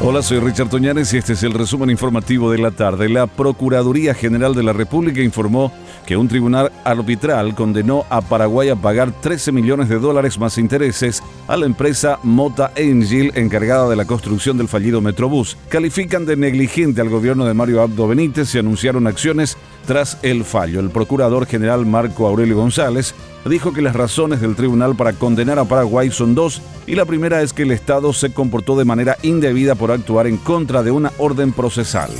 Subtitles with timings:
[0.00, 3.08] Hola, soy Richard Toñanes y este es el resumen informativo de la tarde.
[3.08, 5.72] La Procuraduría General de la República informó
[6.06, 11.20] que un tribunal arbitral condenó a Paraguay a pagar 13 millones de dólares más intereses
[11.48, 15.56] a la empresa Mota Angel encargada de la construcción del fallido Metrobús.
[15.68, 20.78] Califican de negligente al gobierno de Mario Abdo Benítez y anunciaron acciones tras el fallo.
[20.78, 23.14] El procurador general Marco Aurelio González
[23.48, 27.42] dijo que las razones del tribunal para condenar a Paraguay son dos y la primera
[27.42, 31.52] es que el Estado se comportó de manera indebida actuar en contra de una orden
[31.52, 32.10] procesal.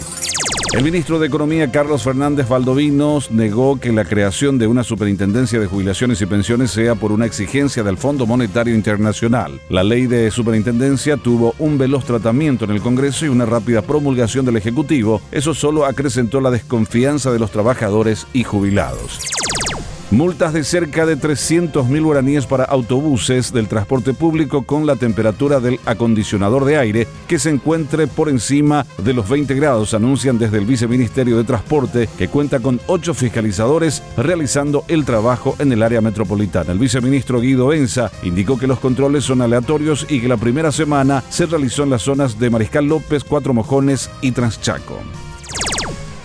[0.75, 5.67] El ministro de Economía Carlos Fernández Valdovinos negó que la creación de una superintendencia de
[5.67, 9.61] jubilaciones y pensiones sea por una exigencia del Fondo Monetario Internacional.
[9.71, 14.45] La ley de superintendencia tuvo un veloz tratamiento en el Congreso y una rápida promulgación
[14.45, 15.23] del Ejecutivo.
[15.33, 19.21] Eso solo acrecentó la desconfianza de los trabajadores y jubilados.
[20.11, 25.79] Multas de cerca de 300.000 guaraníes para autobuses del transporte público con la temperatura del
[25.85, 30.65] acondicionador de aire que se encuentre por encima de los 20 grados, anuncian desde el
[30.65, 36.73] Viceministerio de Transporte, que cuenta con ocho fiscalizadores realizando el trabajo en el área metropolitana.
[36.73, 41.23] El viceministro Guido Enza indicó que los controles son aleatorios y que la primera semana
[41.29, 45.03] se realizó en las zonas de Mariscal López, Cuatro Mojones y Transchaco.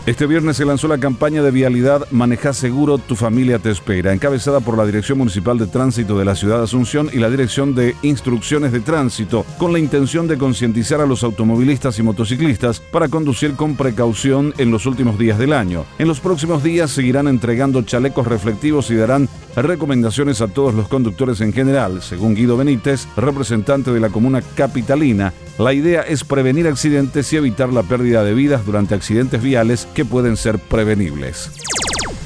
[0.06, 4.60] Este viernes se lanzó la campaña de vialidad Maneja Seguro, tu familia te espera, encabezada
[4.60, 7.96] por la Dirección Municipal de Tránsito de la Ciudad de Asunción y la Dirección de
[8.02, 13.54] Instrucciones de Tránsito, con la intención de concientizar a los automovilistas y motociclistas para conducir
[13.54, 15.86] con precaución en los últimos días del año.
[15.98, 21.40] En los próximos días seguirán entregando chalecos reflectivos y darán recomendaciones a todos los conductores
[21.40, 25.32] en general, según Guido Benítez, representante de la comuna capitalina.
[25.60, 30.04] La idea es prevenir accidentes y evitar la pérdida de vidas durante accidentes viales que
[30.04, 31.52] pueden ser prevenibles.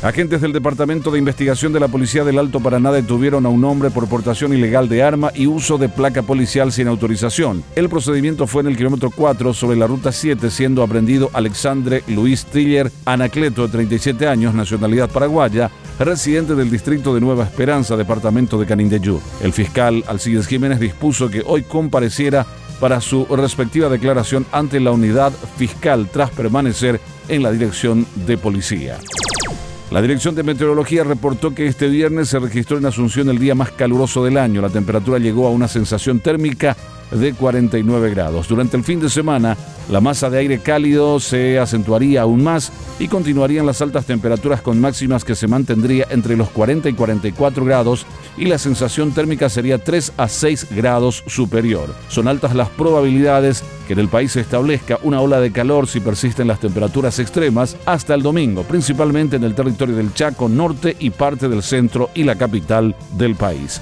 [0.02, 3.90] Agentes del Departamento de Investigación de la Policía del Alto Paraná detuvieron a un hombre
[3.90, 7.64] por portación ilegal de arma y uso de placa policial sin autorización.
[7.76, 12.46] El procedimiento fue en el kilómetro 4 sobre la ruta 7, siendo aprendido Alexandre Luis
[12.46, 18.68] Tiller Anacleto, de 37 años, nacionalidad paraguaya, residente del distrito de Nueva Esperanza, departamento de
[18.68, 19.20] Canindeyú.
[19.42, 22.46] El fiscal Alcides Jiménez dispuso que hoy compareciera
[22.80, 29.00] para su respectiva declaración ante la unidad fiscal tras permanecer en la dirección de policía.
[29.90, 33.72] La Dirección de Meteorología reportó que este viernes se registró en Asunción el día más
[33.72, 34.62] caluroso del año.
[34.62, 36.76] La temperatura llegó a una sensación térmica
[37.12, 38.48] de 49 grados.
[38.48, 39.58] Durante el fin de semana,
[39.90, 44.82] la masa de aire cálido se acentuaría aún más y continuarían las altas temperaturas con
[44.82, 48.06] máximas que se mantendría entre los 40 y 44 grados
[48.38, 51.94] y la sensación térmica sería 3 a 6 grados superior.
[52.10, 56.02] Son altas las probabilidades que en el país se establezca una ola de calor si
[56.02, 61.10] persisten las temperaturas extremas hasta el domingo, principalmente en el territorio del Chaco Norte y
[61.12, 63.82] parte del centro y la capital del país.